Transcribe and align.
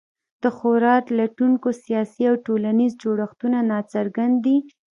د 0.43 0.45
خوراک 0.57 1.03
لټونکو 1.19 1.69
سیاسي 1.83 2.23
او 2.31 2.35
ټولنیز 2.45 2.91
جوړښتونه 3.03 3.57
ناڅرګند 3.69 4.35
دي. 4.45 4.57